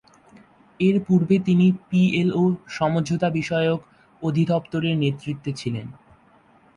এর 0.79 0.95
পূর্বে 1.07 1.35
তিনি 1.39 1.67
পিএলও 1.89 2.43
সমঝোতা 2.69 3.29
বিষয়ক 3.37 3.79
অধিদপ্তরের 4.21 4.95
নেতৃত্বে 4.97 5.51
ছিলেন। 5.53 5.87